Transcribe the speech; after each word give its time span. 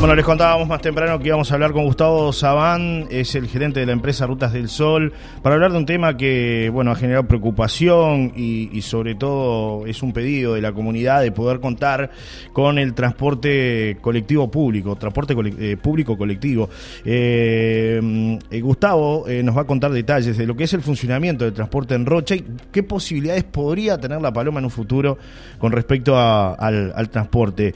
Bueno, 0.00 0.14
les 0.14 0.24
contábamos 0.24 0.68
más 0.68 0.80
temprano 0.80 1.18
que 1.18 1.26
íbamos 1.26 1.50
a 1.50 1.54
hablar 1.54 1.72
con 1.72 1.84
Gustavo 1.84 2.32
Sabán, 2.32 3.08
es 3.10 3.34
el 3.34 3.48
gerente 3.48 3.80
de 3.80 3.86
la 3.86 3.90
empresa 3.90 4.28
Rutas 4.28 4.52
del 4.52 4.68
Sol, 4.68 5.12
para 5.42 5.56
hablar 5.56 5.72
de 5.72 5.78
un 5.78 5.86
tema 5.86 6.16
que, 6.16 6.70
bueno, 6.72 6.92
ha 6.92 6.94
generado 6.94 7.26
preocupación 7.26 8.32
y, 8.36 8.80
sobre 8.82 9.16
todo 9.16 9.86
es 9.86 10.00
un 10.04 10.12
pedido 10.12 10.54
de 10.54 10.62
la 10.62 10.70
comunidad 10.70 11.20
de 11.20 11.32
poder 11.32 11.58
contar 11.58 12.12
con 12.52 12.78
el 12.78 12.94
transporte 12.94 13.98
colectivo 14.00 14.48
público, 14.48 14.94
transporte 14.94 15.34
eh, 15.58 15.76
público 15.76 16.16
colectivo. 16.16 16.70
Eh, 17.04 18.38
eh, 18.52 18.60
Gustavo 18.60 19.26
nos 19.42 19.56
va 19.56 19.62
a 19.62 19.66
contar 19.66 19.90
detalles 19.90 20.38
de 20.38 20.46
lo 20.46 20.54
que 20.56 20.64
es 20.64 20.72
el 20.74 20.80
funcionamiento 20.80 21.44
del 21.44 21.54
transporte 21.54 21.96
en 21.96 22.06
Rocha 22.06 22.36
y 22.36 22.44
qué 22.70 22.84
posibilidades 22.84 23.42
podría 23.42 23.98
tener 23.98 24.22
la 24.22 24.32
Paloma 24.32 24.60
en 24.60 24.66
un 24.66 24.70
futuro 24.70 25.18
con 25.58 25.72
respecto 25.72 26.16
al, 26.16 27.10
transporte. 27.10 27.74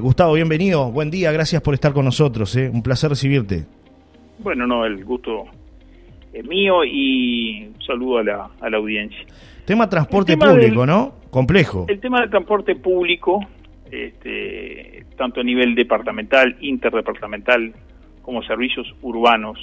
Gustavo, 0.00 0.34
bienvenido, 0.34 0.92
buen 0.92 1.10
día, 1.10 1.32
gracias 1.32 1.55
por 1.62 1.74
estar 1.74 1.92
con 1.92 2.04
nosotros, 2.04 2.54
¿eh? 2.56 2.70
un 2.72 2.82
placer 2.82 3.10
recibirte. 3.10 3.66
Bueno, 4.38 4.66
no, 4.66 4.84
el 4.84 5.04
gusto 5.04 5.44
es 6.32 6.44
mío 6.44 6.84
y 6.84 7.70
saludo 7.86 8.18
a 8.18 8.24
la, 8.24 8.50
a 8.60 8.70
la 8.70 8.76
audiencia. 8.76 9.24
Tema 9.64 9.88
transporte 9.88 10.36
público, 10.36 10.86
¿no? 10.86 11.14
Complejo. 11.30 11.86
El 11.88 11.98
tema 11.98 12.20
del 12.20 12.30
transporte 12.30 12.76
público, 12.76 13.40
este, 13.90 15.04
tanto 15.16 15.40
a 15.40 15.44
nivel 15.44 15.74
departamental, 15.74 16.56
interdepartamental, 16.60 17.72
como 18.22 18.42
servicios 18.42 18.86
urbanos. 19.02 19.58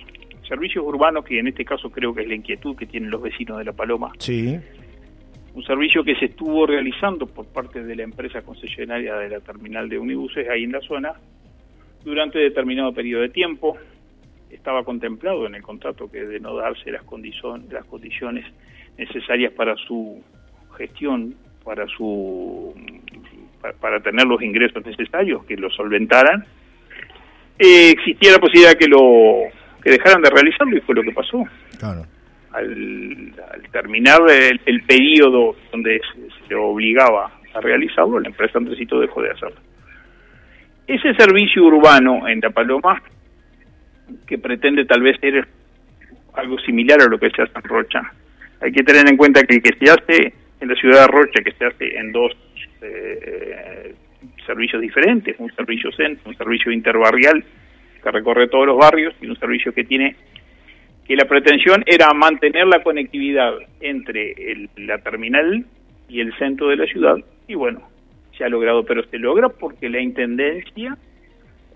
Servicios 0.47 0.83
urbanos 0.85 1.23
que 1.23 1.39
en 1.39 1.47
este 1.47 1.63
caso 1.63 1.89
creo 1.89 2.13
que 2.13 2.23
es 2.23 2.27
la 2.27 2.35
inquietud 2.35 2.75
que 2.75 2.85
tienen 2.85 3.09
los 3.09 3.21
vecinos 3.21 3.57
de 3.59 3.65
La 3.65 3.73
Paloma. 3.73 4.11
Sí. 4.17 4.59
Un 5.53 5.63
servicio 5.63 6.03
que 6.03 6.15
se 6.15 6.25
estuvo 6.25 6.65
realizando 6.65 7.27
por 7.27 7.45
parte 7.45 7.83
de 7.83 7.95
la 7.95 8.03
empresa 8.03 8.41
concesionaria 8.41 9.15
de 9.15 9.29
la 9.29 9.39
terminal 9.39 9.87
de 9.87 9.99
unibuses 9.99 10.49
ahí 10.49 10.63
en 10.63 10.71
la 10.71 10.81
zona 10.81 11.13
durante 12.03 12.39
determinado 12.39 12.93
periodo 12.93 13.21
de 13.21 13.29
tiempo. 13.29 13.77
Estaba 14.49 14.83
contemplado 14.83 15.47
en 15.47 15.55
el 15.55 15.61
contrato 15.61 16.09
que 16.09 16.25
de 16.25 16.39
no 16.39 16.55
darse 16.55 16.91
las, 16.91 17.03
condiciones 17.03 17.71
las 17.71 17.85
condiciones 17.85 18.45
necesarias 18.97 19.51
para 19.53 19.75
su 19.75 20.21
gestión, 20.77 21.35
para 21.63 21.87
su 21.87 22.73
para, 23.79 23.99
tener 24.01 24.25
los 24.27 24.41
ingresos 24.41 24.85
necesarios 24.85 25.45
que 25.45 25.55
lo 25.55 25.69
solventaran, 25.69 26.45
eh, 27.57 27.91
existía 27.91 28.33
la 28.33 28.39
posibilidad 28.39 28.73
que 28.73 28.87
lo 28.87 29.43
que 29.81 29.91
dejaran 29.91 30.21
de 30.21 30.29
realizarlo 30.29 30.77
y 30.77 30.81
fue 30.81 30.95
lo 30.95 31.01
que 31.01 31.11
pasó. 31.11 31.43
Claro. 31.79 32.05
Al, 32.51 33.33
terminar 33.71 34.21
el, 34.29 34.61
el, 34.65 34.83
periodo 34.83 35.55
donde 35.71 35.99
se, 36.13 36.47
se 36.47 36.55
obligaba 36.55 37.31
a 37.53 37.61
realizarlo, 37.61 38.19
la 38.19 38.29
empresa 38.29 38.59
Andresito 38.59 38.99
dejó 38.99 39.21
de 39.21 39.31
hacerlo. 39.31 39.59
Ese 40.87 41.13
servicio 41.15 41.63
urbano 41.63 42.27
en 42.27 42.39
La 42.41 42.49
Paloma, 42.49 43.01
que 44.27 44.37
pretende 44.37 44.85
tal 44.85 45.01
vez 45.01 45.19
ser 45.19 45.47
algo 46.33 46.59
similar 46.59 47.01
a 47.01 47.07
lo 47.07 47.17
que 47.17 47.29
se 47.29 47.41
hace 47.41 47.53
en 47.55 47.63
Rocha, 47.63 48.01
hay 48.61 48.71
que 48.71 48.83
tener 48.83 49.07
en 49.07 49.17
cuenta 49.17 49.43
que 49.43 49.55
el 49.55 49.61
que 49.61 49.77
se 49.77 49.91
hace 49.91 50.33
en 50.59 50.67
la 50.67 50.75
ciudad 50.75 51.01
de 51.01 51.07
Rocha, 51.07 51.43
que 51.43 51.51
se 51.51 51.65
hace 51.65 51.97
en 51.97 52.11
dos 52.11 52.31
eh, 52.81 53.93
servicios 54.45 54.81
diferentes, 54.81 55.35
un 55.39 55.53
servicio 55.55 55.91
centro, 55.91 56.29
un 56.29 56.37
servicio 56.37 56.71
interbarrial 56.71 57.43
que 58.01 58.11
recorre 58.11 58.49
todos 58.49 58.67
los 58.67 58.77
barrios 58.77 59.13
y 59.21 59.27
un 59.27 59.37
servicio 59.37 59.73
que 59.73 59.83
tiene 59.83 60.15
que 61.05 61.15
la 61.15 61.25
pretensión 61.25 61.83
era 61.85 62.13
mantener 62.13 62.65
la 62.67 62.81
conectividad 62.81 63.53
entre 63.81 64.69
la 64.77 64.97
terminal 64.99 65.65
y 66.07 66.21
el 66.21 66.33
centro 66.37 66.69
de 66.69 66.77
la 66.77 66.85
ciudad 66.85 67.17
y 67.47 67.55
bueno, 67.55 67.81
se 68.37 68.43
ha 68.43 68.49
logrado, 68.49 68.83
pero 68.83 69.03
se 69.09 69.17
logra 69.17 69.49
porque 69.49 69.89
la 69.89 70.01
Intendencia 70.01 70.97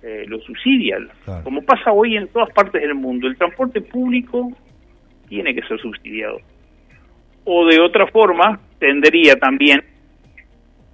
eh, 0.03 0.25
lo 0.27 0.39
subsidia. 0.39 0.97
Como 1.43 1.63
pasa 1.63 1.91
hoy 1.91 2.17
en 2.17 2.27
todas 2.27 2.49
partes 2.51 2.81
del 2.81 2.95
mundo, 2.95 3.27
el 3.27 3.37
transporte 3.37 3.81
público 3.81 4.51
tiene 5.27 5.53
que 5.53 5.61
ser 5.67 5.79
subsidiado. 5.79 6.39
O 7.45 7.65
de 7.65 7.79
otra 7.79 8.07
forma, 8.07 8.59
tendría 8.79 9.35
también 9.35 9.83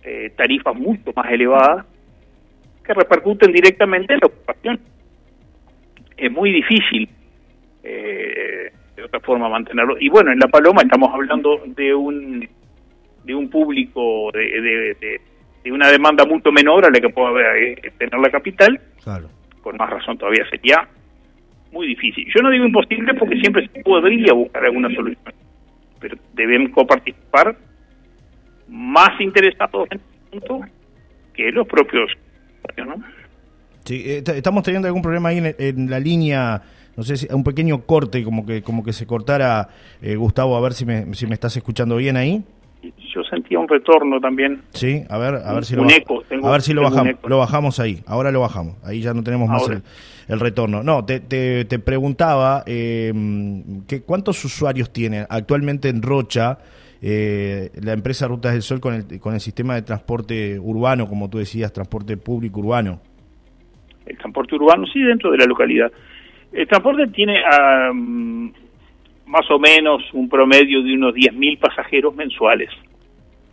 eh, 0.04 0.32
tarifas 0.36 0.76
mucho 0.76 1.12
más 1.16 1.32
elevadas 1.32 1.86
que 2.84 2.94
repercuten 2.94 3.52
directamente 3.52 4.14
en 4.14 4.20
la 4.22 4.28
ocupación. 4.28 4.80
Es 6.18 6.32
muy 6.32 6.52
difícil 6.52 7.10
eh, 7.84 8.72
de 8.96 9.04
otra 9.04 9.20
forma 9.20 9.50
mantenerlo. 9.50 9.98
Y 10.00 10.10
bueno, 10.10 10.32
en 10.32 10.40
La 10.40 10.48
Paloma 10.48 10.82
estamos 10.82 11.14
hablando 11.14 11.62
de 11.66 11.94
un 11.94 12.48
de 13.24 13.36
un 13.36 13.50
público 13.50 14.32
de, 14.34 14.62
de 14.62 14.98
de 15.00 15.22
una 15.72 15.90
demanda 15.90 16.26
mucho 16.26 16.52
menor 16.52 16.86
a 16.86 16.90
la 16.90 17.00
que 17.00 17.10
puede 17.10 17.74
eh, 17.74 17.92
tener 17.98 18.20
la 18.20 18.30
capital, 18.30 18.80
claro. 19.04 19.30
con 19.62 19.78
más 19.78 19.90
razón 19.90 20.18
todavía 20.18 20.46
sería 20.50 20.88
muy 21.72 21.88
difícil. 21.88 22.26
Yo 22.34 22.42
no 22.42 22.52
digo 22.52 22.66
imposible 22.66 23.14
porque 23.16 23.40
siempre 23.40 23.68
se 23.74 23.82
podría 23.82 24.34
buscar 24.34 24.66
alguna 24.66 24.94
solución, 24.94 25.34
pero 26.00 26.18
deben 26.34 26.72
coparticipar 26.72 27.56
más 28.68 29.20
interesados 29.20 29.88
en 29.92 30.00
el 30.00 30.40
punto 30.40 30.62
que 31.34 31.52
los 31.52 31.68
propios. 31.68 32.12
¿no? 32.78 32.96
Sí, 33.84 34.04
eh, 34.06 34.24
estamos 34.36 34.64
teniendo 34.64 34.88
algún 34.88 35.02
problema 35.02 35.30
ahí 35.30 35.42
en, 35.58 35.90
la 35.90 36.00
línea 36.00 36.62
no 36.96 37.04
sé 37.04 37.18
si 37.18 37.28
un 37.34 37.44
pequeño 37.44 37.82
corte 37.82 38.24
como 38.24 38.46
que 38.46 38.62
como 38.62 38.84
que 38.84 38.94
se 38.94 39.08
cortara 39.08 39.68
eh, 40.02 40.16
Gustavo 40.16 40.56
a 40.56 40.62
ver 40.62 40.74
si 40.74 40.86
me, 40.86 41.14
si 41.16 41.26
me 41.26 41.34
estás 41.34 41.58
escuchando 41.58 41.98
bien 41.98 42.16
ahí 42.16 42.44
yo 43.14 43.24
sentía 43.24 43.60
un 43.60 43.68
retorno 43.68 44.20
también. 44.20 44.62
Sí, 44.72 45.04
a 45.10 45.18
ver, 45.18 45.36
a 45.36 45.54
ver 45.54 45.66
si 45.66 45.76
lo, 45.76 45.84
a 45.84 46.52
ver 46.52 46.62
si 46.62 46.74
lo 46.74 46.82
bajamos, 46.82 47.16
lo 47.28 47.38
bajamos 47.38 47.80
ahí. 47.80 48.02
Ahora 48.08 48.32
lo 48.32 48.42
bajamos. 48.42 48.76
Ahí 48.84 49.02
ya 49.02 49.14
no 49.14 49.24
tenemos 49.24 49.50
más 49.50 49.64
el, 50.28 50.40
retorno. 50.40 50.84
No, 50.84 51.06
te, 51.06 51.20
te, 51.20 51.80
preguntaba 51.80 52.64
eh, 52.66 53.14
que 53.88 54.02
cuántos 54.02 54.44
usuarios 54.46 54.92
tiene 54.92 55.26
actualmente 55.30 55.90
en 55.90 56.02
Rocha 56.02 56.58
eh, 57.02 57.70
la 57.82 57.94
empresa 57.94 58.28
Rutas 58.28 58.54
del 58.54 58.62
Sol 58.62 58.80
con 58.80 58.94
el, 58.94 59.20
con 59.20 59.34
el 59.34 59.42
sistema 59.42 59.76
de 59.76 59.82
transporte 59.82 60.58
urbano, 60.60 61.08
como 61.08 61.30
tú 61.30 61.38
decías, 61.38 61.74
transporte 61.74 62.16
público 62.18 62.62
urbano. 62.62 63.02
El 64.06 64.18
transporte 64.18 64.56
urbano, 64.56 64.86
sí, 64.88 65.02
dentro 65.02 65.32
de 65.32 65.38
la 65.38 65.46
localidad. 65.46 65.92
El 66.52 66.68
transporte 66.68 67.08
tiene 67.08 67.42
más 69.26 69.50
o 69.50 69.60
menos 69.60 70.02
un 70.14 70.30
promedio 70.30 70.84
de 70.84 70.94
unos 70.94 71.14
10.000 71.14 71.60
pasajeros 71.60 72.16
mensuales. 72.16 72.70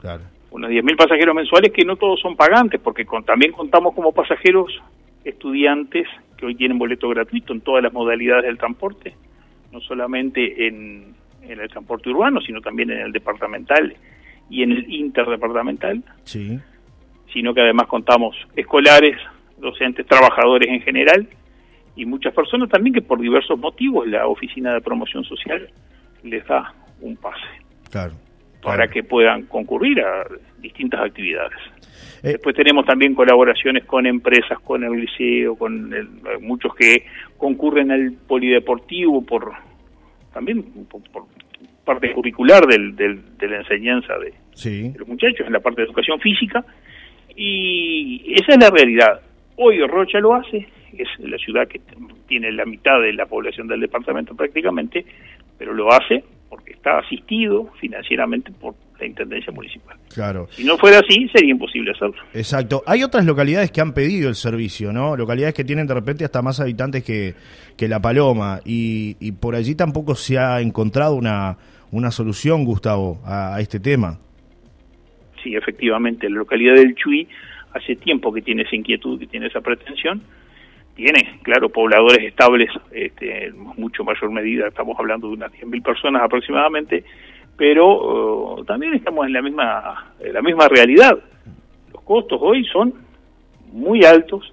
Claro. 0.00 0.22
Unos 0.50 0.70
10.000 0.70 0.96
pasajeros 0.96 1.34
mensuales 1.34 1.72
que 1.72 1.84
no 1.84 1.96
todos 1.96 2.20
son 2.20 2.36
pagantes, 2.36 2.80
porque 2.80 3.06
también 3.24 3.52
contamos 3.52 3.94
como 3.94 4.12
pasajeros 4.12 4.80
estudiantes 5.24 6.08
que 6.36 6.46
hoy 6.46 6.54
tienen 6.54 6.78
boleto 6.78 7.08
gratuito 7.08 7.52
en 7.52 7.60
todas 7.60 7.82
las 7.82 7.92
modalidades 7.92 8.44
del 8.44 8.58
transporte, 8.58 9.14
no 9.70 9.80
solamente 9.80 10.66
en, 10.66 11.14
en 11.42 11.60
el 11.60 11.68
transporte 11.68 12.10
urbano, 12.10 12.40
sino 12.40 12.60
también 12.60 12.90
en 12.90 13.00
el 13.00 13.12
departamental 13.12 13.94
y 14.48 14.62
en 14.62 14.72
el 14.72 14.92
interdepartamental. 14.92 16.02
Sí. 16.24 16.58
Sino 17.32 17.54
que 17.54 17.60
además 17.60 17.86
contamos 17.86 18.36
escolares, 18.56 19.16
docentes, 19.58 20.06
trabajadores 20.06 20.68
en 20.68 20.80
general 20.80 21.28
y 21.94 22.06
muchas 22.06 22.34
personas 22.34 22.68
también 22.68 22.94
que 22.94 23.02
por 23.02 23.20
diversos 23.20 23.58
motivos 23.58 24.08
la 24.08 24.26
Oficina 24.26 24.74
de 24.74 24.80
Promoción 24.80 25.22
Social 25.24 25.68
les 26.22 26.46
da 26.46 26.74
un 27.00 27.16
pase. 27.16 27.46
Claro. 27.90 28.14
Para 28.62 28.88
que 28.88 29.02
puedan 29.02 29.46
concurrir 29.46 30.00
a 30.00 30.24
distintas 30.58 31.00
actividades. 31.00 31.58
Eh, 32.22 32.32
Después 32.32 32.54
tenemos 32.54 32.84
también 32.84 33.14
colaboraciones 33.14 33.84
con 33.84 34.06
empresas, 34.06 34.58
con 34.60 34.84
el 34.84 34.92
liceo, 34.92 35.56
con 35.56 35.90
muchos 36.40 36.74
que 36.74 37.06
concurren 37.38 37.90
al 37.90 38.12
polideportivo 38.26 39.24
por 39.24 39.52
también 40.32 40.62
por, 40.88 41.24
parte 41.84 42.12
curricular 42.12 42.66
del, 42.66 42.94
de 42.94 43.48
la 43.48 43.56
enseñanza 43.58 44.14
de, 44.18 44.32
de, 44.70 44.98
los 44.98 45.08
muchachos, 45.08 45.46
en 45.46 45.52
la 45.52 45.60
parte 45.60 45.80
de 45.80 45.86
educación 45.86 46.20
física. 46.20 46.64
Y 47.34 48.34
esa 48.34 48.52
es 48.52 48.58
la 48.58 48.70
realidad. 48.70 49.20
Hoy 49.56 49.84
Rocha 49.86 50.20
lo 50.20 50.34
hace, 50.34 50.68
es 50.92 51.08
la 51.18 51.38
ciudad 51.38 51.66
que 51.66 51.80
tiene 52.28 52.52
la 52.52 52.64
mitad 52.64 53.00
de 53.00 53.12
la 53.12 53.26
población 53.26 53.66
del 53.66 53.80
departamento 53.80 54.34
prácticamente, 54.36 55.04
pero 55.58 55.74
lo 55.74 55.90
hace 55.90 56.22
porque 56.50 56.72
está 56.72 56.98
asistido 56.98 57.70
financieramente 57.80 58.52
por 58.52 58.74
la 58.98 59.06
Intendencia 59.06 59.50
Municipal. 59.52 59.96
Claro. 60.12 60.48
Si 60.50 60.64
no 60.64 60.76
fuera 60.76 60.98
así, 60.98 61.26
sería 61.32 61.52
imposible 61.52 61.92
hacerlo. 61.92 62.16
Exacto. 62.34 62.82
Hay 62.86 63.02
otras 63.02 63.24
localidades 63.24 63.70
que 63.70 63.80
han 63.80 63.94
pedido 63.94 64.28
el 64.28 64.34
servicio, 64.34 64.92
¿no? 64.92 65.16
Localidades 65.16 65.54
que 65.54 65.64
tienen 65.64 65.86
de 65.86 65.94
repente 65.94 66.24
hasta 66.24 66.42
más 66.42 66.60
habitantes 66.60 67.02
que, 67.02 67.34
que 67.78 67.88
La 67.88 68.00
Paloma, 68.00 68.60
y, 68.64 69.16
y 69.20 69.32
por 69.32 69.54
allí 69.54 69.74
tampoco 69.74 70.14
se 70.14 70.38
ha 70.38 70.60
encontrado 70.60 71.14
una, 71.14 71.56
una 71.92 72.10
solución, 72.10 72.64
Gustavo, 72.64 73.20
a, 73.24 73.54
a 73.54 73.60
este 73.60 73.80
tema. 73.80 74.18
Sí, 75.42 75.54
efectivamente. 75.54 76.28
La 76.28 76.36
localidad 76.36 76.74
del 76.74 76.94
Chuy 76.94 77.26
hace 77.72 77.96
tiempo 77.96 78.32
que 78.32 78.42
tiene 78.42 78.62
esa 78.62 78.76
inquietud, 78.76 79.18
que 79.18 79.26
tiene 79.26 79.46
esa 79.46 79.60
pretensión, 79.60 80.20
tiene, 81.00 81.38
claro, 81.42 81.70
pobladores 81.70 82.18
estables, 82.18 82.68
este, 82.90 83.46
en 83.46 83.58
mucho 83.58 84.04
mayor 84.04 84.30
medida, 84.30 84.68
estamos 84.68 84.98
hablando 84.98 85.28
de 85.28 85.34
unas 85.34 85.50
10.000 85.52 85.82
personas 85.82 86.22
aproximadamente, 86.22 87.04
pero 87.56 87.88
oh, 87.88 88.64
también 88.66 88.92
estamos 88.92 89.26
en 89.26 89.32
la 89.32 89.40
misma, 89.40 90.12
en 90.20 90.34
la 90.34 90.42
misma 90.42 90.68
realidad. 90.68 91.18
Los 91.90 92.02
costos 92.02 92.38
hoy 92.42 92.66
son 92.66 92.92
muy 93.72 94.04
altos, 94.04 94.52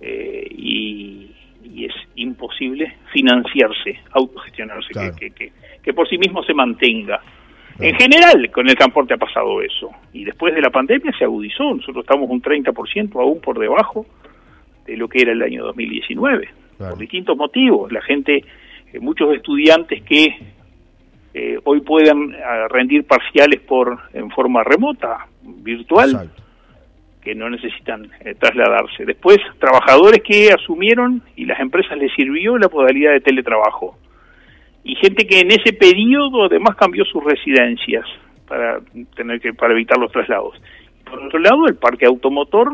y, 0.00 1.30
es 1.74 1.94
imposible 2.14 2.96
financiarse, 3.12 3.98
autogestionarse, 4.12 4.92
que, 5.18 5.30
que, 5.30 5.52
que, 5.82 5.92
por 5.92 6.08
sí 6.08 6.16
mismo 6.16 6.44
se 6.44 6.54
mantenga. 6.54 7.20
En 7.80 7.96
general, 7.96 8.50
con 8.52 8.68
el 8.68 8.76
transporte 8.76 9.14
ha 9.14 9.16
pasado 9.16 9.60
eso. 9.62 9.90
Y 10.12 10.24
después 10.24 10.54
de 10.54 10.60
la 10.60 10.70
pandemia 10.70 11.10
se 11.18 11.24
agudizó. 11.24 11.74
Nosotros 11.74 12.04
estamos 12.04 12.30
un 12.30 12.40
30% 12.40 13.20
aún 13.20 13.40
por 13.40 13.58
debajo 13.58 14.06
de 14.86 14.96
lo 14.96 15.08
que 15.08 15.22
era 15.22 15.32
el 15.32 15.42
año 15.42 15.64
2019. 15.64 16.48
Por 16.78 16.98
distintos 16.98 17.36
motivos. 17.36 17.92
La 17.92 18.02
gente, 18.02 18.44
eh, 18.92 18.98
muchos 18.98 19.34
estudiantes 19.34 20.02
que 20.02 20.36
eh, 21.34 21.58
hoy 21.64 21.80
pueden 21.80 22.34
ah, 22.34 22.66
rendir 22.68 23.04
parciales 23.04 23.60
por 23.60 23.98
en 24.12 24.30
forma 24.30 24.64
remota, 24.64 25.26
virtual, 25.42 26.30
que 27.22 27.34
no 27.34 27.48
necesitan 27.48 28.10
eh, 28.20 28.34
trasladarse. 28.34 29.04
Después, 29.04 29.38
trabajadores 29.60 30.22
que 30.22 30.50
asumieron 30.52 31.22
y 31.36 31.44
las 31.44 31.60
empresas 31.60 31.96
les 31.96 32.12
sirvió 32.14 32.58
la 32.58 32.68
modalidad 32.68 33.12
de 33.12 33.20
teletrabajo 33.20 33.96
y 34.84 34.96
gente 34.96 35.26
que 35.26 35.40
en 35.40 35.52
ese 35.52 35.72
periodo 35.72 36.46
además 36.46 36.76
cambió 36.76 37.04
sus 37.04 37.22
residencias 37.22 38.04
para 38.48 38.80
tener 39.14 39.40
que 39.40 39.54
para 39.54 39.72
evitar 39.72 39.98
los 39.98 40.10
traslados. 40.10 40.60
Por 41.04 41.24
otro 41.24 41.38
lado, 41.38 41.66
el 41.66 41.76
parque 41.76 42.06
automotor 42.06 42.72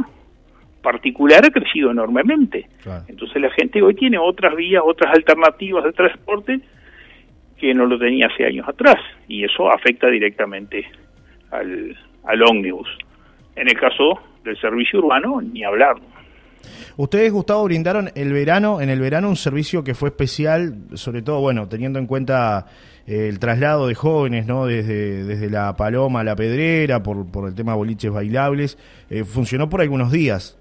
particular 0.82 1.44
ha 1.44 1.50
crecido 1.50 1.90
enormemente. 1.90 2.68
Entonces 3.08 3.40
la 3.42 3.50
gente 3.50 3.82
hoy 3.82 3.94
tiene 3.94 4.18
otras 4.18 4.54
vías, 4.56 4.82
otras 4.84 5.14
alternativas 5.14 5.84
de 5.84 5.92
transporte 5.92 6.60
que 7.58 7.74
no 7.74 7.86
lo 7.86 7.98
tenía 7.98 8.26
hace 8.32 8.44
años 8.44 8.68
atrás 8.68 8.96
y 9.26 9.44
eso 9.44 9.70
afecta 9.70 10.08
directamente 10.08 10.86
al, 11.50 11.96
al 12.24 12.42
ómnibus. 12.42 12.88
En 13.56 13.68
el 13.68 13.74
caso 13.74 14.20
del 14.44 14.56
servicio 14.60 15.00
urbano, 15.00 15.40
ni 15.40 15.64
hablar. 15.64 15.96
Ustedes, 16.96 17.32
Gustavo, 17.32 17.64
brindaron 17.64 18.10
el 18.14 18.32
verano, 18.32 18.80
en 18.80 18.90
el 18.90 19.00
verano 19.00 19.28
un 19.28 19.36
servicio 19.36 19.84
que 19.84 19.94
fue 19.94 20.08
especial, 20.08 20.74
sobre 20.94 21.22
todo, 21.22 21.40
bueno, 21.40 21.68
teniendo 21.68 21.98
en 21.98 22.06
cuenta 22.06 22.66
eh, 23.06 23.28
el 23.28 23.38
traslado 23.38 23.86
de 23.86 23.94
jóvenes, 23.94 24.46
¿no? 24.46 24.66
Desde, 24.66 25.24
desde 25.24 25.50
la 25.50 25.76
Paloma 25.76 26.20
a 26.20 26.24
la 26.24 26.36
Pedrera, 26.36 27.02
por, 27.02 27.30
por 27.30 27.48
el 27.48 27.54
tema 27.54 27.74
boliches 27.74 28.12
bailables. 28.12 28.78
Eh, 29.10 29.24
funcionó 29.24 29.68
por 29.68 29.80
algunos 29.80 30.10
días. 30.10 30.58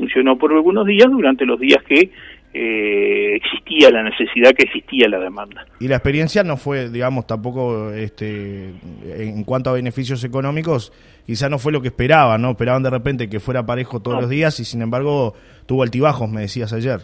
Funcionó 0.00 0.38
por 0.38 0.50
algunos 0.50 0.86
días 0.86 1.10
durante 1.10 1.44
los 1.44 1.60
días 1.60 1.82
que 1.84 2.10
eh, 2.54 3.36
existía 3.36 3.90
la 3.90 4.02
necesidad, 4.02 4.52
que 4.52 4.64
existía 4.64 5.08
la 5.08 5.18
demanda. 5.18 5.66
Y 5.78 5.88
la 5.88 5.96
experiencia 5.96 6.42
no 6.42 6.56
fue, 6.56 6.88
digamos, 6.88 7.26
tampoco 7.26 7.90
este, 7.92 8.70
en 9.04 9.44
cuanto 9.44 9.68
a 9.68 9.74
beneficios 9.74 10.24
económicos, 10.24 10.90
quizá 11.26 11.50
no 11.50 11.58
fue 11.58 11.70
lo 11.70 11.82
que 11.82 11.88
esperaban, 11.88 12.40
¿no? 12.40 12.52
Esperaban 12.52 12.82
de 12.82 12.88
repente 12.88 13.28
que 13.28 13.40
fuera 13.40 13.66
parejo 13.66 14.00
todos 14.00 14.22
los 14.22 14.30
días 14.30 14.58
y 14.58 14.64
sin 14.64 14.80
embargo 14.80 15.34
tuvo 15.66 15.82
altibajos, 15.82 16.30
me 16.30 16.40
decías 16.40 16.72
ayer. 16.72 17.00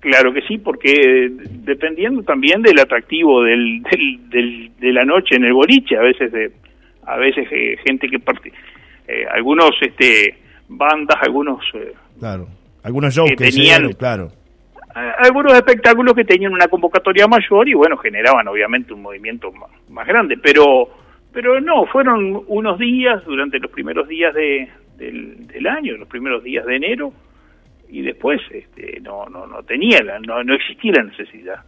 Claro 0.00 0.32
que 0.32 0.40
sí, 0.48 0.56
porque 0.56 1.30
dependiendo 1.30 2.22
también 2.22 2.62
del 2.62 2.80
atractivo 2.80 3.42
del, 3.42 3.82
del, 4.30 4.70
de 4.80 4.92
la 4.94 5.04
noche 5.04 5.36
en 5.36 5.44
el 5.44 5.52
boliche, 5.52 5.98
a 5.98 6.00
veces 6.00 6.32
de 6.32 6.52
a 7.04 7.16
veces 7.18 7.46
eh, 7.50 7.76
gente 7.84 8.08
que 8.08 8.18
parte, 8.18 8.50
eh, 9.06 9.26
algunos 9.30 9.72
este 9.82 10.36
bandas, 10.70 11.16
algunos 11.20 11.64
claro 12.18 12.46
algunos 12.82 13.14
shows 13.14 13.30
que, 13.30 13.36
tenían, 13.36 13.92
claro. 13.92 14.30
Algunos 14.94 15.52
espectáculos 15.54 16.14
que 16.14 16.24
tenían 16.24 16.52
una 16.52 16.66
convocatoria 16.66 17.26
mayor 17.26 17.68
y 17.68 17.74
bueno, 17.74 17.96
generaban 17.96 18.48
obviamente 18.48 18.92
un 18.92 19.02
movimiento 19.02 19.52
más, 19.88 20.06
grande, 20.06 20.36
pero 20.42 20.88
pero 21.32 21.60
no, 21.60 21.86
fueron 21.86 22.42
unos 22.48 22.78
días 22.78 23.24
durante 23.24 23.60
los 23.60 23.70
primeros 23.70 24.08
días 24.08 24.34
de, 24.34 24.68
del, 24.96 25.66
año, 25.68 25.96
los 25.96 26.08
primeros 26.08 26.42
días 26.42 26.66
de 26.66 26.74
enero 26.74 27.12
y 27.88 28.02
después 28.02 28.40
este, 28.50 28.98
no, 29.00 29.26
no, 29.26 29.46
no 29.46 29.62
tenía, 29.62 30.00
no, 30.26 30.42
no 30.42 30.54
existía 30.54 30.92
la 30.96 31.04
necesidad. 31.04 31.60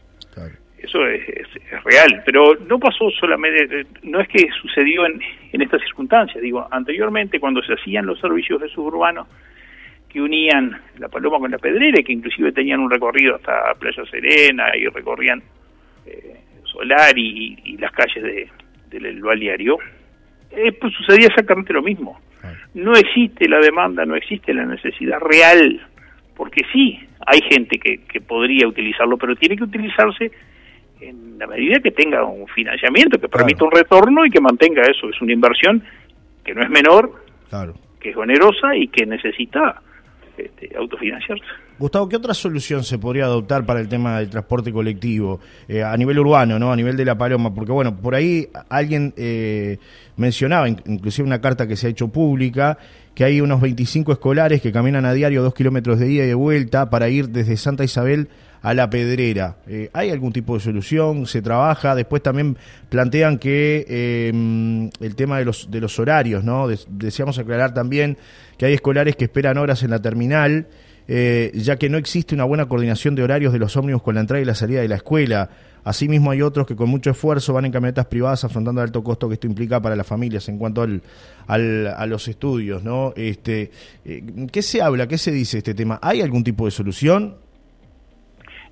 Eso 0.82 1.06
es, 1.06 1.28
es, 1.28 1.84
real, 1.84 2.22
pero 2.26 2.56
no 2.68 2.78
pasó 2.80 3.08
solamente, 3.10 3.86
no 4.02 4.20
es 4.20 4.28
que 4.28 4.48
sucedió 4.60 5.06
en, 5.06 5.20
en 5.52 5.62
estas 5.62 5.80
circunstancias, 5.82 6.42
digo, 6.42 6.66
anteriormente 6.70 7.38
cuando 7.38 7.62
se 7.62 7.74
hacían 7.74 8.04
los 8.04 8.18
servicios 8.18 8.60
de 8.60 8.68
suburbanos, 8.68 9.28
que 10.08 10.20
unían 10.20 10.76
la 10.98 11.08
Paloma 11.08 11.38
con 11.38 11.50
la 11.52 11.58
Pedrera 11.58 12.00
y 12.00 12.04
que 12.04 12.12
inclusive 12.12 12.52
tenían 12.52 12.80
un 12.80 12.90
recorrido 12.90 13.36
hasta 13.36 13.74
Playa 13.78 14.04
Serena 14.10 14.76
y 14.76 14.86
recorrían 14.86 15.42
eh, 16.04 16.40
Solar 16.64 17.16
y, 17.16 17.76
las 17.78 17.92
calles 17.92 18.22
de, 18.22 18.48
del 18.90 19.22
balneario, 19.22 19.78
eh, 20.50 20.72
pues 20.72 20.92
sucedía 20.94 21.28
exactamente 21.28 21.72
lo 21.72 21.82
mismo. 21.82 22.20
No 22.74 22.92
existe 22.94 23.48
la 23.48 23.60
demanda, 23.60 24.04
no 24.04 24.16
existe 24.16 24.52
la 24.52 24.64
necesidad 24.64 25.20
real, 25.20 25.80
porque 26.34 26.62
sí, 26.72 26.98
hay 27.26 27.40
gente 27.42 27.78
que, 27.78 27.98
que 28.04 28.20
podría 28.20 28.66
utilizarlo, 28.66 29.16
pero 29.16 29.36
tiene 29.36 29.56
que 29.56 29.64
utilizarse 29.64 30.32
en 31.02 31.38
la 31.38 31.46
medida 31.46 31.80
que 31.80 31.90
tenga 31.90 32.24
un 32.24 32.46
financiamiento, 32.48 33.18
que 33.18 33.28
permita 33.28 33.64
un 33.64 33.72
retorno 33.72 34.24
y 34.24 34.30
que 34.30 34.40
mantenga 34.40 34.82
eso. 34.82 35.08
Es 35.08 35.20
una 35.20 35.32
inversión 35.32 35.82
que 36.44 36.54
no 36.54 36.62
es 36.62 36.70
menor, 36.70 37.12
que 38.00 38.10
es 38.10 38.16
onerosa 38.16 38.76
y 38.76 38.88
que 38.88 39.06
necesita 39.06 39.80
este, 40.36 40.74
autofinanciarse. 40.76 41.44
Gustavo, 41.78 42.08
¿qué 42.08 42.16
otra 42.16 42.34
solución 42.34 42.84
se 42.84 42.98
podría 42.98 43.24
adoptar 43.24 43.66
para 43.66 43.80
el 43.80 43.88
tema 43.88 44.18
del 44.18 44.30
transporte 44.30 44.72
colectivo 44.72 45.40
eh, 45.68 45.82
a 45.82 45.96
nivel 45.96 46.18
urbano, 46.20 46.58
no 46.58 46.72
a 46.72 46.76
nivel 46.76 46.96
de 46.96 47.04
la 47.04 47.18
Paloma? 47.18 47.52
Porque 47.52 47.72
bueno, 47.72 47.96
por 47.96 48.14
ahí 48.14 48.48
alguien 48.68 49.12
eh, 49.16 49.78
mencionaba, 50.16 50.68
inclusive 50.68 51.26
una 51.26 51.40
carta 51.40 51.66
que 51.66 51.76
se 51.76 51.88
ha 51.88 51.90
hecho 51.90 52.08
pública, 52.08 52.78
que 53.14 53.24
hay 53.24 53.40
unos 53.40 53.60
25 53.60 54.12
escolares 54.12 54.62
que 54.62 54.72
caminan 54.72 55.04
a 55.04 55.12
diario 55.12 55.42
dos 55.42 55.54
kilómetros 55.54 55.98
de 55.98 56.12
ida 56.12 56.24
y 56.24 56.28
de 56.28 56.34
vuelta 56.34 56.88
para 56.88 57.08
ir 57.08 57.28
desde 57.28 57.56
Santa 57.56 57.84
Isabel 57.84 58.28
a 58.62 58.74
la 58.74 58.88
pedrera. 58.88 59.56
Eh, 59.66 59.90
¿Hay 59.92 60.10
algún 60.10 60.32
tipo 60.32 60.54
de 60.54 60.60
solución? 60.60 61.26
¿Se 61.26 61.42
trabaja? 61.42 61.94
Después 61.94 62.22
también 62.22 62.56
plantean 62.88 63.38
que 63.38 63.84
eh, 63.88 64.90
el 65.00 65.14
tema 65.16 65.38
de 65.38 65.44
los, 65.44 65.70
de 65.70 65.80
los 65.80 65.98
horarios, 65.98 66.44
¿no? 66.44 66.68
deseamos 66.88 67.38
aclarar 67.38 67.74
también 67.74 68.16
que 68.56 68.66
hay 68.66 68.74
escolares 68.74 69.16
que 69.16 69.24
esperan 69.24 69.58
horas 69.58 69.82
en 69.82 69.90
la 69.90 70.00
terminal, 70.00 70.68
eh, 71.08 71.50
ya 71.54 71.76
que 71.76 71.88
no 71.88 71.98
existe 71.98 72.34
una 72.34 72.44
buena 72.44 72.66
coordinación 72.66 73.16
de 73.16 73.24
horarios 73.24 73.52
de 73.52 73.58
los 73.58 73.76
ómnibus 73.76 74.02
con 74.02 74.14
la 74.14 74.20
entrada 74.20 74.40
y 74.40 74.44
la 74.44 74.54
salida 74.54 74.80
de 74.80 74.88
la 74.88 74.96
escuela. 74.96 75.50
Asimismo, 75.84 76.30
hay 76.30 76.42
otros 76.42 76.64
que 76.64 76.76
con 76.76 76.88
mucho 76.88 77.10
esfuerzo 77.10 77.52
van 77.52 77.64
en 77.64 77.72
camionetas 77.72 78.06
privadas 78.06 78.44
afrontando 78.44 78.80
el 78.80 78.86
alto 78.86 79.02
costo 79.02 79.26
que 79.26 79.34
esto 79.34 79.48
implica 79.48 79.82
para 79.82 79.96
las 79.96 80.06
familias 80.06 80.48
en 80.48 80.58
cuanto 80.58 80.82
al, 80.82 81.02
a 81.48 82.06
los 82.06 82.28
estudios, 82.28 82.84
¿no? 82.84 83.12
Este, 83.16 83.72
¿Qué 84.52 84.62
se 84.62 84.80
habla? 84.80 85.08
¿Qué 85.08 85.18
se 85.18 85.32
dice 85.32 85.58
este 85.58 85.74
tema? 85.74 85.98
¿Hay 86.00 86.20
algún 86.20 86.44
tipo 86.44 86.66
de 86.66 86.70
solución? 86.70 87.34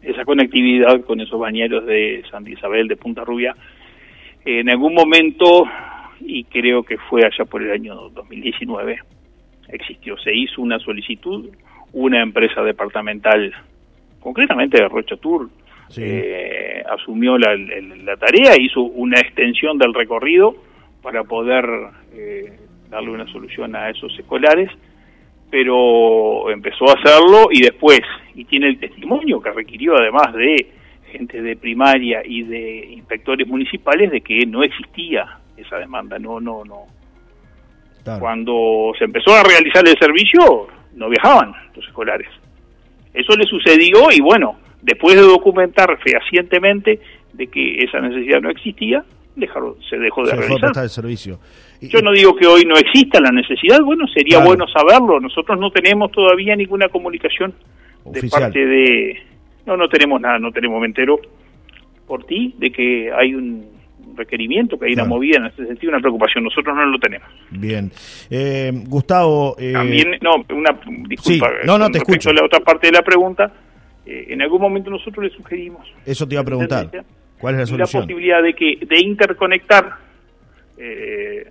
Esa 0.02 0.24
conectividad 0.24 1.00
con 1.02 1.20
esos 1.20 1.38
bañeros 1.38 1.86
de 1.86 2.22
Santa 2.30 2.50
Isabel, 2.50 2.88
de 2.88 2.96
Punta 2.96 3.24
Rubia, 3.24 3.54
en 4.44 4.70
algún 4.70 4.94
momento, 4.94 5.64
y 6.20 6.44
creo 6.44 6.82
que 6.82 6.96
fue 6.96 7.24
allá 7.24 7.44
por 7.44 7.62
el 7.62 7.72
año 7.72 8.08
2019, 8.10 8.98
existió, 9.68 10.16
se 10.18 10.34
hizo 10.34 10.62
una 10.62 10.78
solicitud, 10.78 11.50
una 11.92 12.22
empresa 12.22 12.62
departamental, 12.62 13.52
concretamente 14.20 14.80
de 14.80 14.88
Rocha 14.88 15.16
Tour, 15.16 15.48
eh, 15.96 16.82
asumió 16.88 17.36
la, 17.36 17.56
la, 17.56 18.16
tarea, 18.16 18.54
hizo 18.58 18.82
una 18.82 19.18
extensión 19.20 19.76
del 19.76 19.92
recorrido 19.92 20.54
para 21.02 21.24
poder 21.24 21.64
eh, 22.12 22.58
darle 22.88 23.10
una 23.10 23.26
solución 23.32 23.74
a 23.74 23.90
esos 23.90 24.16
escolares, 24.18 24.70
pero 25.50 26.50
empezó 26.50 26.88
a 26.88 26.94
hacerlo 26.94 27.48
y 27.50 27.62
después, 27.62 28.00
y 28.34 28.44
tiene 28.44 28.68
el 28.68 28.78
testimonio 28.78 29.40
que 29.40 29.50
requirió 29.50 29.96
además 29.96 30.32
de 30.34 30.72
gente 31.10 31.42
de 31.42 31.56
primaria 31.56 32.22
y 32.24 32.42
de 32.42 32.86
inspectores 32.92 33.46
municipales 33.48 34.10
de 34.12 34.20
que 34.20 34.46
no 34.46 34.62
existía 34.62 35.38
esa 35.56 35.78
demanda, 35.78 36.18
no, 36.18 36.40
no, 36.40 36.64
no. 36.64 36.86
Cuando 38.18 38.92
se 38.98 39.04
empezó 39.04 39.34
a 39.34 39.42
realizar 39.42 39.86
el 39.86 39.98
servicio, 39.98 40.68
no 40.94 41.08
viajaban 41.08 41.52
los 41.74 41.86
escolares. 41.86 42.28
Eso 43.12 43.36
le 43.36 43.44
sucedió 43.44 44.10
y 44.10 44.20
bueno, 44.20 44.56
después 44.80 45.16
de 45.16 45.22
documentar 45.22 45.98
fehacientemente 45.98 47.00
de 47.32 47.46
que 47.48 47.78
esa 47.84 48.00
necesidad 48.00 48.40
no 48.40 48.50
existía, 48.50 49.04
dejaron, 49.40 49.74
se 49.88 49.96
dejó 49.98 50.24
de 50.24 50.32
realizar. 50.32 50.84
el 50.84 50.90
servicio. 50.90 51.38
Yo 51.80 52.00
no 52.02 52.12
digo 52.12 52.36
que 52.36 52.46
hoy 52.46 52.64
no 52.64 52.76
exista 52.76 53.20
la 53.20 53.30
necesidad, 53.30 53.80
bueno, 53.80 54.06
sería 54.06 54.44
bueno 54.44 54.66
saberlo. 54.68 55.18
Nosotros 55.18 55.58
no 55.58 55.70
tenemos 55.70 56.12
todavía 56.12 56.54
ninguna 56.54 56.88
comunicación 56.88 57.54
de 58.04 58.28
parte 58.28 58.66
de... 58.66 59.18
No, 59.66 59.76
no 59.76 59.88
tenemos 59.88 60.20
nada, 60.20 60.38
no 60.38 60.52
tenemos, 60.52 60.80
me 60.80 60.86
entero 60.86 61.18
por 62.06 62.24
ti 62.24 62.54
de 62.58 62.70
que 62.70 63.10
hay 63.12 63.34
un 63.34 63.66
requerimiento, 64.16 64.78
que 64.78 64.86
hay 64.86 64.92
una 64.94 65.04
movida 65.04 65.38
en 65.38 65.46
ese 65.46 65.66
sentido, 65.66 65.92
una 65.92 66.00
preocupación. 66.00 66.44
Nosotros 66.44 66.74
no 66.76 66.86
lo 66.86 66.98
tenemos. 66.98 67.28
Bien. 67.50 67.90
Eh, 68.28 68.72
Gustavo... 68.86 69.56
Eh... 69.58 69.72
También, 69.72 70.18
no, 70.20 70.36
una 70.54 70.78
disculpa. 71.08 71.50
no, 71.64 71.78
no, 71.78 71.90
te 71.90 71.98
escucho. 71.98 72.32
la 72.32 72.44
otra 72.44 72.60
parte 72.60 72.88
de 72.88 72.92
la 72.92 73.02
pregunta, 73.02 73.52
eh, 74.04 74.26
en 74.28 74.42
algún 74.42 74.60
momento 74.60 74.90
nosotros 74.90 75.24
le 75.24 75.30
sugerimos... 75.30 75.86
Eso 76.04 76.26
te 76.26 76.34
iba 76.34 76.42
a 76.42 76.44
preguntar. 76.44 76.90
¿Cuál 77.40 77.54
es 77.54 77.60
la 77.60 77.66
solución? 77.66 78.00
La 78.02 78.06
posibilidad 78.06 78.42
de 78.42 78.54
que 78.54 78.78
de 78.86 79.00
interconectar 79.00 79.96
eh, 80.76 81.50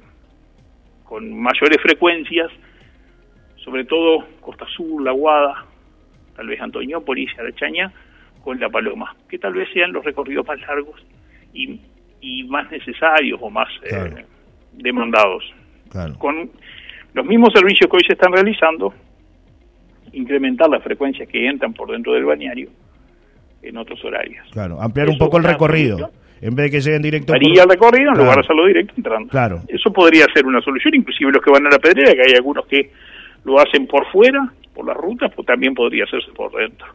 con 1.04 1.34
mayores 1.34 1.82
frecuencias 1.82 2.52
sobre 3.64 3.86
todo 3.86 4.26
Costa 4.40 4.66
Sur, 4.76 5.02
La 5.04 5.12
Guada, 5.12 5.66
tal 6.36 6.48
vez 6.48 6.60
Antoñópolis, 6.62 7.30
Arachaña, 7.38 7.92
con 8.44 8.60
La 8.60 8.70
Paloma, 8.70 9.16
que 9.28 9.38
tal 9.38 9.54
vez 9.54 9.70
sean 9.74 9.92
los 9.92 10.04
recorridos 10.04 10.48
más 10.48 10.60
largos 10.62 11.06
y, 11.54 11.80
y 12.22 12.44
más 12.46 12.72
necesarios 12.72 13.40
o 13.42 13.50
más 13.50 13.68
eh, 13.84 14.26
demandados. 14.74 15.44
Con 16.18 16.52
los 17.14 17.26
mismos 17.26 17.50
servicios 17.54 17.90
que 17.90 17.98
hoy 17.98 18.04
se 18.08 18.14
están 18.14 18.32
realizando, 18.32 18.94
incrementar 20.14 20.70
las 20.70 20.84
frecuencias 20.84 21.28
que 21.28 21.48
entran 21.48 21.74
por 21.74 21.92
dentro 21.92 22.14
del 22.14 22.26
bañario 22.26 22.70
en 23.62 23.78
otros 23.78 24.04
horarios. 24.04 24.48
Claro, 24.52 24.82
ampliar 24.82 25.10
un 25.10 25.18
poco 25.18 25.38
el 25.38 25.44
recorrido. 25.44 26.12
En 26.42 26.56
vez 26.56 26.72
de 26.72 26.78
que 26.78 26.82
lleguen 26.82 27.02
directo. 27.02 27.34
Haría 27.34 27.64
el 27.64 27.70
recorrido 27.70 28.12
en 28.12 28.18
lugar 28.18 28.36
de 28.36 28.42
hacerlo 28.42 28.66
directo 28.66 28.94
entrando. 28.96 29.30
Claro. 29.30 29.60
Eso 29.68 29.92
podría 29.92 30.26
ser 30.34 30.46
una 30.46 30.62
solución, 30.62 30.96
inclusive 30.96 31.34
los 31.34 31.44
que 31.44 31.52
van 31.52 31.68
a 31.68 31.70
la 31.70 31.80
pedrera, 31.80 32.14
que 32.14 32.22
hay 32.22 32.34
algunos 32.38 32.66
que 32.66 32.92
lo 33.44 33.60
hacen 33.60 33.88
por 33.88 34.10
fuera, 34.10 34.50
por 34.74 34.86
las 34.86 34.96
rutas, 34.96 35.32
pues 35.36 35.46
también 35.46 35.74
podría 35.74 36.06
hacerse 36.06 36.32
por 36.32 36.52
dentro. 36.54 36.88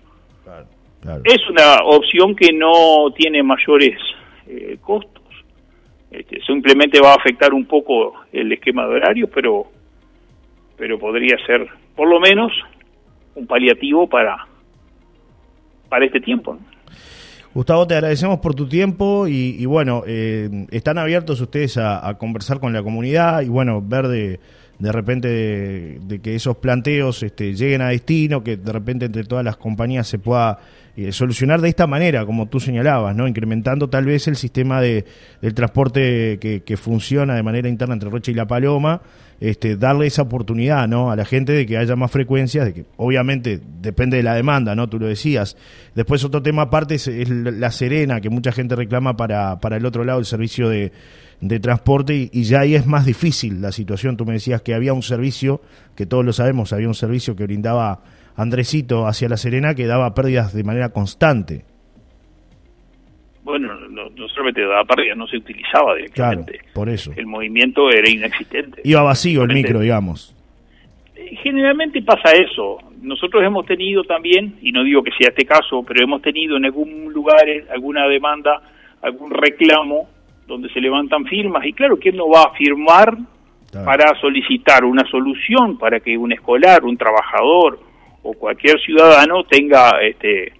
Es 1.24 1.50
una 1.50 1.84
opción 1.84 2.34
que 2.34 2.50
no 2.54 3.10
tiene 3.14 3.42
mayores 3.42 3.98
eh, 4.46 4.78
costos. 4.80 5.22
Este, 6.10 6.40
simplemente 6.42 7.00
va 7.00 7.12
a 7.12 7.16
afectar 7.16 7.52
un 7.52 7.66
poco 7.66 8.14
el 8.32 8.50
esquema 8.52 8.86
de 8.86 8.94
horarios, 8.94 9.28
pero, 9.34 9.66
pero 10.78 10.98
podría 10.98 11.36
ser 11.44 11.68
por 11.94 12.08
lo 12.08 12.20
menos 12.20 12.52
un 13.34 13.46
paliativo 13.46 14.08
para, 14.08 14.46
para 15.88 16.06
este 16.06 16.20
tiempo. 16.20 16.58
Gustavo, 17.54 17.86
te 17.86 17.94
agradecemos 17.94 18.40
por 18.40 18.54
tu 18.54 18.68
tiempo 18.68 19.28
y, 19.28 19.64
bueno, 19.66 20.02
eh, 20.06 20.66
están 20.72 20.98
abiertos 20.98 21.40
ustedes 21.40 21.76
a, 21.78 22.14
conversar 22.18 22.58
con 22.58 22.72
la 22.72 22.82
comunidad 22.82 23.42
y 23.42 23.48
bueno, 23.48 23.80
ver 23.80 24.08
de, 24.08 24.40
de 24.80 24.92
repente 24.92 25.28
de, 26.00 26.18
que 26.20 26.34
esos 26.34 26.56
planteos 26.56 27.22
este, 27.22 27.54
lleguen 27.54 27.80
a 27.80 27.88
destino, 27.88 28.42
que 28.42 28.56
de 28.56 28.72
repente 28.72 29.06
entre 29.06 29.22
todas 29.22 29.44
las 29.44 29.56
compañías 29.56 30.08
se 30.08 30.18
pueda 30.18 30.58
eh, 30.96 31.12
solucionar 31.12 31.60
de 31.60 31.68
esta 31.68 31.86
manera, 31.86 32.24
como 32.26 32.46
tú 32.46 32.60
señalabas, 32.60 33.14
¿no? 33.16 33.26
incrementando 33.26 33.88
tal 33.88 34.04
vez 34.04 34.28
el 34.28 34.36
sistema 34.36 34.80
de, 34.80 35.04
del 35.40 35.54
transporte 35.54 36.38
que, 36.40 36.62
que 36.62 36.76
funciona 36.76 37.34
de 37.34 37.42
manera 37.42 37.68
interna 37.68 37.94
entre 37.94 38.10
Rocha 38.10 38.30
y 38.30 38.34
La 38.34 38.46
Paloma 38.46 39.02
este, 39.40 39.76
darle 39.76 40.06
esa 40.06 40.22
oportunidad 40.22 40.88
¿no? 40.88 41.10
a 41.10 41.16
la 41.16 41.24
gente 41.24 41.52
de 41.52 41.66
que 41.66 41.76
haya 41.76 41.96
más 41.96 42.10
frecuencias, 42.10 42.66
de 42.66 42.72
que 42.72 42.84
obviamente 42.96 43.60
depende 43.80 44.16
de 44.16 44.22
la 44.22 44.34
demanda, 44.34 44.74
¿no? 44.74 44.88
Tú 44.88 44.98
lo 44.98 45.06
decías. 45.06 45.56
Después 45.94 46.24
otro 46.24 46.42
tema 46.42 46.62
aparte 46.62 46.94
es, 46.94 47.28
la 47.28 47.70
Serena, 47.70 48.20
que 48.20 48.30
mucha 48.30 48.52
gente 48.52 48.76
reclama 48.76 49.16
para, 49.16 49.60
para 49.60 49.76
el 49.76 49.86
otro 49.86 50.04
lado 50.04 50.18
el 50.18 50.24
servicio 50.24 50.68
de, 50.68 50.92
de 51.40 51.60
transporte 51.60 52.30
y, 52.32 52.44
ya 52.44 52.60
ahí 52.60 52.74
es 52.74 52.86
más 52.86 53.04
difícil 53.04 53.60
la 53.60 53.72
situación. 53.72 54.16
Tú 54.16 54.24
me 54.24 54.34
decías 54.34 54.62
que 54.62 54.74
había 54.74 54.92
un 54.92 55.02
servicio, 55.02 55.60
que 55.94 56.06
todos 56.06 56.24
lo 56.24 56.32
sabemos, 56.32 56.72
había 56.72 56.88
un 56.88 56.94
servicio 56.94 57.36
que 57.36 57.44
brindaba 57.44 58.02
Andresito 58.36 59.06
hacia 59.06 59.28
La 59.28 59.36
Serena 59.36 59.74
que 59.74 59.86
daba 59.86 60.14
pérdidas 60.14 60.52
de 60.52 60.64
manera 60.64 60.90
constante 60.90 61.64
bueno, 63.44 63.74
no, 63.90 64.08
no 64.08 64.28
solamente 64.28 64.62
daba 64.62 64.84
pérdida, 64.84 65.14
no 65.14 65.26
se 65.26 65.36
utilizaba 65.36 65.94
directamente. 65.94 66.58
Claro, 66.58 66.68
por 66.74 66.88
eso. 66.88 67.12
El 67.14 67.26
movimiento 67.26 67.90
era 67.90 68.08
inexistente. 68.10 68.80
Iba 68.84 69.02
vacío 69.02 69.42
el 69.42 69.52
micro, 69.52 69.80
digamos. 69.80 70.34
Eh, 71.14 71.36
generalmente 71.42 72.02
pasa 72.02 72.32
eso. 72.32 72.78
Nosotros 73.02 73.44
hemos 73.44 73.66
tenido 73.66 74.02
también, 74.04 74.56
y 74.62 74.72
no 74.72 74.82
digo 74.82 75.02
que 75.02 75.10
sea 75.10 75.28
este 75.28 75.44
caso, 75.44 75.84
pero 75.86 76.02
hemos 76.02 76.22
tenido 76.22 76.56
en 76.56 76.64
algún 76.64 77.12
lugar 77.12 77.44
alguna 77.70 78.08
demanda, 78.08 78.62
algún 79.02 79.30
reclamo 79.30 80.08
donde 80.46 80.70
se 80.70 80.80
levantan 80.80 81.26
firmas. 81.26 81.66
Y 81.66 81.74
claro, 81.74 81.98
¿quién 81.98 82.16
no 82.16 82.30
va 82.30 82.44
a 82.44 82.54
firmar 82.54 83.14
para 83.84 84.18
solicitar 84.20 84.84
una 84.84 85.04
solución 85.10 85.76
para 85.76 86.00
que 86.00 86.16
un 86.16 86.32
escolar, 86.32 86.84
un 86.84 86.96
trabajador 86.96 87.78
o 88.24 88.32
cualquier 88.34 88.80
ciudadano 88.80 89.44
tenga 89.44 90.00
este 90.02 90.52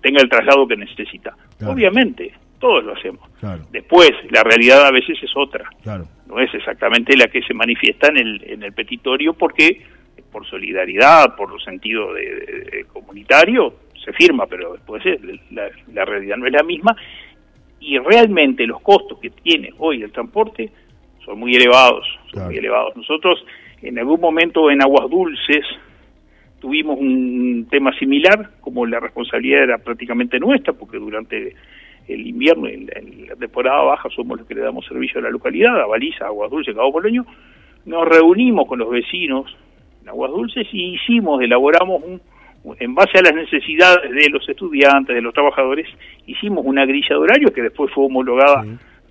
tenga 0.00 0.20
el 0.20 0.28
traslado 0.28 0.66
que 0.66 0.76
necesita. 0.76 1.34
Obviamente, 1.64 2.32
todos 2.58 2.84
lo 2.84 2.94
hacemos. 2.94 3.28
Después, 3.70 4.10
la 4.30 4.42
realidad 4.42 4.86
a 4.86 4.90
veces 4.90 5.18
es 5.22 5.30
otra. 5.36 5.68
No 6.26 6.38
es 6.38 6.52
exactamente 6.54 7.16
la 7.16 7.26
que 7.26 7.42
se 7.42 7.54
manifiesta 7.54 8.08
en 8.08 8.18
el, 8.18 8.44
en 8.44 8.62
el 8.62 8.72
petitorio 8.72 9.34
porque 9.34 9.82
por 10.30 10.46
solidaridad, 10.46 11.34
por 11.36 11.62
sentido 11.62 12.12
de, 12.14 12.86
comunitario, 12.92 13.74
se 14.02 14.12
firma, 14.12 14.46
pero 14.46 14.72
después 14.72 15.02
la, 15.50 15.68
la, 15.92 16.04
realidad 16.04 16.36
no 16.36 16.46
es 16.46 16.52
la 16.52 16.62
misma 16.62 16.96
y 17.80 17.98
realmente 17.98 18.66
los 18.66 18.80
costos 18.80 19.18
que 19.20 19.30
tiene 19.30 19.70
hoy 19.78 20.02
el 20.02 20.10
transporte 20.10 20.70
son 21.24 21.38
muy 21.38 21.54
elevados, 21.54 22.06
son 22.32 22.46
muy 22.46 22.56
elevados. 22.56 22.96
Nosotros 22.96 23.44
en 23.82 23.98
algún 23.98 24.20
momento 24.20 24.70
en 24.70 24.82
Aguas 24.82 25.10
Dulces 25.10 25.64
tuvimos 26.62 26.96
un 26.96 27.66
tema 27.68 27.92
similar, 27.98 28.50
como 28.60 28.86
la 28.86 29.00
responsabilidad 29.00 29.64
era 29.64 29.78
prácticamente 29.78 30.38
nuestra, 30.38 30.72
porque 30.72 30.96
durante 30.96 31.56
el 32.06 32.24
invierno, 32.24 32.68
en, 32.68 32.86
la 33.28 33.34
temporada 33.34 33.82
baja, 33.82 34.08
somos 34.10 34.38
los 34.38 34.46
que 34.46 34.54
le 34.54 34.60
damos 34.60 34.86
servicio 34.86 35.18
a 35.18 35.24
la 35.24 35.30
localidad, 35.30 35.80
a 35.80 35.86
Baliza, 35.86 36.26
Aguas 36.26 36.52
Dulces, 36.52 36.76
Cabo 36.76 36.92
Poloño, 36.92 37.26
nos 37.84 38.08
reunimos 38.08 38.68
con 38.68 38.78
los 38.78 38.88
vecinos 38.90 39.52
en 40.02 40.08
Aguas 40.08 40.30
Dulces 40.30 40.68
y 40.70 40.94
hicimos, 40.94 41.42
elaboramos 41.42 42.00
un, 42.04 42.20
en 42.78 42.94
base 42.94 43.18
a 43.18 43.22
las 43.22 43.34
necesidades 43.34 44.08
de 44.12 44.30
los 44.30 44.48
estudiantes, 44.48 45.16
de 45.16 45.20
los 45.20 45.34
trabajadores, 45.34 45.88
hicimos 46.26 46.64
una 46.64 46.86
grilla 46.86 47.08
de 47.08 47.16
horarios 47.16 47.50
que 47.50 47.62
después 47.62 47.92
fue 47.92 48.04
homologada, 48.04 48.64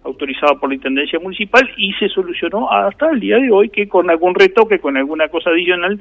autorizada 0.05 0.55
por 0.55 0.69
la 0.69 0.75
Intendencia 0.75 1.19
Municipal 1.19 1.69
y 1.75 1.91
se 1.95 2.07
solucionó 2.07 2.71
hasta 2.71 3.11
el 3.11 3.19
día 3.19 3.35
de 3.35 3.51
hoy 3.51 3.69
que 3.69 3.89
con 3.89 4.09
algún 4.09 4.35
retoque, 4.35 4.79
con 4.79 4.95
alguna 4.95 5.27
cosa 5.27 5.49
adicional, 5.49 5.99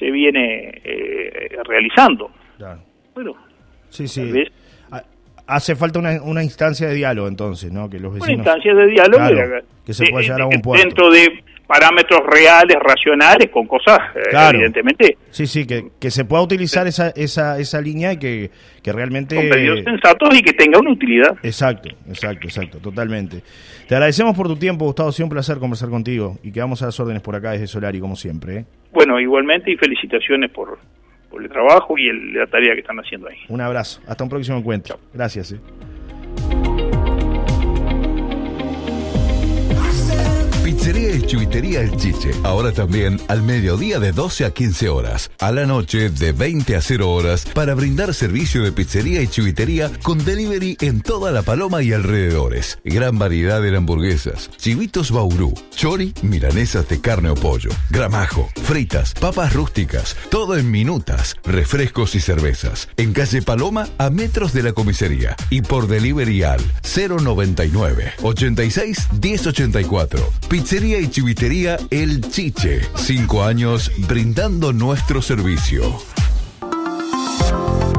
se 0.00 0.10
viene 0.10 0.80
eh, 0.82 1.50
realizando. 1.64 2.32
Bueno, 3.14 3.36
sí, 3.90 4.08
sí. 4.08 4.32
Hace 5.46 5.74
falta 5.74 5.98
una, 5.98 6.22
una, 6.22 6.44
instancia 6.44 6.88
de 6.88 6.94
diálogo 6.94 7.26
entonces, 7.26 7.72
¿no? 7.72 7.90
Que 7.90 7.98
los 7.98 8.14
vecinos... 8.14 8.28
Una 8.28 8.36
instancia 8.38 8.72
de 8.72 8.86
diálogo 8.86 9.66
que 9.84 9.92
se 9.92 10.06
pueda 10.06 10.22
llegar 10.22 10.42
a 10.42 10.46
un 10.46 10.62
puerto. 10.62 10.84
Dentro 10.84 11.10
de 11.10 11.42
parámetros 11.70 12.22
reales, 12.26 12.76
racionales, 12.80 13.48
con 13.48 13.64
cosas, 13.68 13.96
eh, 14.16 14.36
evidentemente. 14.52 15.16
Sí, 15.30 15.46
sí, 15.46 15.68
que, 15.68 15.90
que 16.00 16.10
se 16.10 16.24
pueda 16.24 16.42
utilizar 16.42 16.88
esa, 16.88 17.10
esa, 17.10 17.60
esa 17.60 17.80
línea 17.80 18.12
y 18.12 18.16
que, 18.16 18.50
que 18.82 18.92
realmente... 18.92 19.36
Con 19.36 19.48
pedidos 19.48 19.84
sensatos 19.84 20.36
y 20.36 20.42
que 20.42 20.52
tenga 20.52 20.80
una 20.80 20.90
utilidad. 20.90 21.36
Exacto, 21.44 21.90
exacto, 22.08 22.48
exacto, 22.48 22.78
totalmente. 22.78 23.44
Te 23.86 23.94
agradecemos 23.94 24.36
por 24.36 24.48
tu 24.48 24.56
tiempo, 24.56 24.84
Gustavo, 24.84 25.12
sido 25.12 25.26
un 25.26 25.30
placer 25.30 25.58
conversar 25.58 25.90
contigo 25.90 26.38
y 26.42 26.50
quedamos 26.50 26.82
a 26.82 26.86
las 26.86 26.98
órdenes 26.98 27.22
por 27.22 27.36
acá 27.36 27.52
desde 27.52 27.68
Solari, 27.68 28.00
como 28.00 28.16
siempre. 28.16 28.56
¿eh? 28.56 28.64
Bueno, 28.90 29.20
igualmente 29.20 29.70
y 29.70 29.76
felicitaciones 29.76 30.50
por, 30.50 30.76
por 31.30 31.40
el 31.40 31.48
trabajo 31.48 31.96
y 31.96 32.10
la 32.32 32.48
tarea 32.48 32.74
que 32.74 32.80
están 32.80 32.98
haciendo 32.98 33.28
ahí. 33.28 33.38
Un 33.48 33.60
abrazo, 33.60 34.00
hasta 34.08 34.24
un 34.24 34.30
próximo 34.30 34.58
encuentro. 34.58 34.98
Gracias. 35.14 35.52
¿eh? 35.52 35.60
Chuitería 41.30 41.82
El 41.82 41.96
Chiche. 41.96 42.32
Ahora 42.42 42.72
también 42.72 43.20
al 43.28 43.44
mediodía 43.44 44.00
de 44.00 44.10
12 44.10 44.46
a 44.46 44.50
15 44.50 44.88
horas. 44.88 45.30
A 45.38 45.52
la 45.52 45.64
noche 45.64 46.10
de 46.10 46.32
20 46.32 46.74
a 46.74 46.82
0 46.82 47.08
horas 47.08 47.44
para 47.54 47.74
brindar 47.74 48.14
servicio 48.14 48.64
de 48.64 48.72
pizzería 48.72 49.22
y 49.22 49.28
chuitería 49.28 49.92
con 50.02 50.24
delivery 50.24 50.76
en 50.80 51.02
toda 51.02 51.30
la 51.30 51.42
paloma 51.42 51.84
y 51.84 51.92
alrededores. 51.92 52.80
Gran 52.82 53.16
variedad 53.20 53.62
de 53.62 53.76
hamburguesas, 53.76 54.50
chivitos 54.56 55.12
baurú, 55.12 55.54
chori, 55.70 56.14
milanesas 56.22 56.88
de 56.88 57.00
carne 57.00 57.30
o 57.30 57.36
pollo, 57.36 57.70
gramajo, 57.90 58.50
fritas, 58.64 59.14
papas 59.14 59.52
rústicas, 59.52 60.16
todo 60.30 60.56
en 60.56 60.68
minutas, 60.68 61.36
refrescos 61.44 62.16
y 62.16 62.20
cervezas. 62.20 62.88
En 62.96 63.12
calle 63.12 63.40
Paloma 63.40 63.86
a 63.98 64.10
metros 64.10 64.52
de 64.52 64.64
la 64.64 64.72
comisaría 64.72 65.36
y 65.48 65.62
por 65.62 65.86
delivery 65.86 66.42
al 66.42 66.60
099 66.82 68.14
86 68.20 69.08
1084. 69.22 70.32
Pizzería 70.48 70.98
y 70.98 71.06
chivitería 71.06 71.19
El 71.90 72.22
Chiche. 72.30 72.80
Cinco 72.96 73.44
años 73.44 73.92
brindando 74.08 74.72
nuestro 74.72 75.20
servicio. 75.20 75.82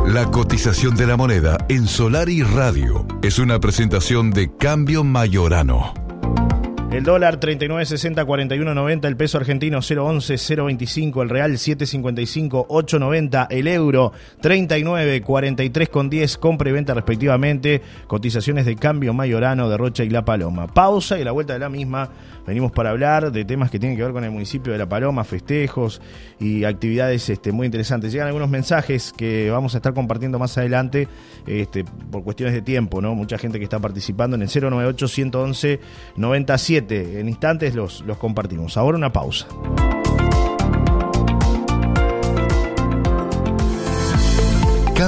La 0.07 0.25
cotización 0.31 0.95
de 0.95 1.05
la 1.05 1.17
moneda 1.17 1.57
en 1.69 1.87
Solar 1.87 2.29
y 2.29 2.41
Radio 2.41 3.05
es 3.21 3.37
una 3.37 3.59
presentación 3.59 4.31
de 4.31 4.49
Cambio 4.57 5.03
Mayorano. 5.03 6.00
El 6.91 7.03
dólar 7.03 7.39
39.60, 7.39 8.25
41.90, 8.25 9.05
el 9.05 9.15
peso 9.15 9.38
argentino 9.38 9.77
0.11, 9.79 10.57
0.25, 10.57 11.21
el 11.21 11.29
real 11.29 11.53
7.55, 11.53 12.67
8.90, 12.67 13.48
el 13.50 13.69
euro 13.69 14.12
39, 14.41 15.24
43.10, 15.24 16.38
compra 16.38 16.69
y 16.69 16.74
venta 16.74 16.93
respectivamente, 16.93 17.81
cotizaciones 18.07 18.65
de 18.65 18.75
cambio 18.75 19.13
mayorano 19.13 19.69
de 19.69 19.77
Rocha 19.77 20.03
y 20.03 20.10
La 20.10 20.25
Paloma. 20.25 20.67
Pausa 20.67 21.17
y 21.17 21.24
la 21.24 21.31
vuelta 21.31 21.53
de 21.53 21.60
la 21.60 21.69
misma 21.69 22.10
venimos 22.45 22.74
para 22.74 22.89
hablar 22.89 23.31
de 23.31 23.45
temas 23.45 23.71
que 23.71 23.79
tienen 23.79 23.98
que 23.98 24.03
ver 24.03 24.12
con 24.12 24.25
el 24.25 24.31
municipio 24.31 24.74
de 24.74 24.79
La 24.79 24.89
Paloma, 24.89 25.24
festejos 25.24 26.01
y 26.41 26.65
actividades 26.65 27.29
este, 27.29 27.53
muy 27.53 27.67
interesantes. 27.67 28.12
Llegan 28.12 28.27
algunos 28.27 28.50
mensajes 28.50 29.13
que 29.15 29.50
vamos 29.50 29.75
a 29.75 29.77
estar 29.77 29.93
compartiendo 29.93 30.39
más 30.39 30.57
adelante 30.57 31.07
este, 31.48 31.86
por 32.12 32.25
cuestiones 32.25 32.53
de 32.53 32.62
tiempo, 32.62 33.01
¿no? 33.01 33.15
Mucha 33.15 33.38
gente 33.38 33.60
que 33.60 33.63
está 33.63 33.79
participando 33.79 34.36
en 34.36 34.41
el 34.41 34.50
098 34.50 35.07
111 35.07 35.79
97 36.17 36.80
en 36.89 37.29
instantes 37.29 37.75
los, 37.75 38.01
los 38.01 38.17
compartimos. 38.17 38.77
Ahora 38.77 38.97
una 38.97 39.11
pausa. 39.11 39.47